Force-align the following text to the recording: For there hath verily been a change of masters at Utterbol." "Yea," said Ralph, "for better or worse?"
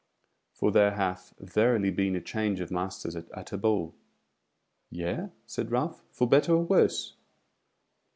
For 0.55 0.71
there 0.71 0.95
hath 0.95 1.35
verily 1.39 1.91
been 1.91 2.15
a 2.15 2.21
change 2.21 2.59
of 2.59 2.71
masters 2.71 3.15
at 3.15 3.29
Utterbol." 3.37 3.93
"Yea," 4.89 5.29
said 5.45 5.69
Ralph, 5.69 6.03
"for 6.09 6.27
better 6.27 6.53
or 6.53 6.63
worse?" 6.63 7.17